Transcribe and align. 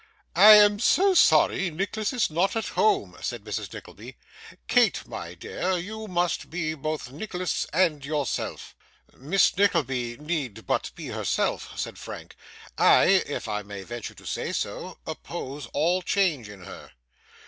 'I 0.35 0.53
am 0.55 0.79
so 0.79 1.13
sorry 1.13 1.69
Nicholas 1.69 2.11
is 2.11 2.31
not 2.31 2.55
at 2.55 2.69
home,' 2.69 3.15
said 3.21 3.43
Mrs. 3.43 3.71
Nickleby. 3.71 4.17
'Kate, 4.67 5.05
my 5.07 5.35
dear, 5.35 5.77
you 5.77 6.07
must 6.07 6.49
be 6.49 6.73
both 6.73 7.11
Nicholas 7.11 7.67
and 7.71 8.03
yourself.' 8.03 8.75
'Miss 9.15 9.55
Nickleby 9.55 10.17
need 10.17 10.55
be 10.55 10.61
but 10.61 10.91
herself,' 10.97 11.73
said 11.79 11.99
Frank. 11.99 12.35
'I 12.79 13.03
if 13.27 13.47
I 13.47 13.61
may 13.61 13.83
venture 13.83 14.15
to 14.15 14.25
say 14.25 14.51
so 14.53 14.97
oppose 15.05 15.67
all 15.67 16.01
change 16.01 16.49
in 16.49 16.63
her. 16.63 16.93